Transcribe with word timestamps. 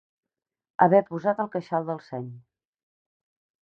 Haver 0.85 1.01
posat 1.11 1.43
el 1.45 1.51
queixal 1.57 1.87
del 1.91 2.03
seny. 2.09 2.27